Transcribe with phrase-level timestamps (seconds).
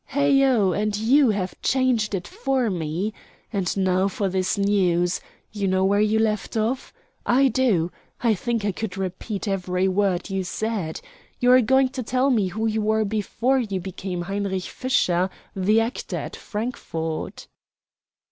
[0.13, 0.71] Heigho!
[0.71, 3.13] And you have changed it for me!
[3.53, 5.21] And now for this news.
[5.51, 6.91] You know where you left off?
[7.23, 7.91] I do.
[8.19, 11.01] I think I could repeat every word you said.
[11.39, 15.79] You are going to tell me who you were before you became Heinrich Fischer, the
[15.81, 17.45] actor at Frankfort."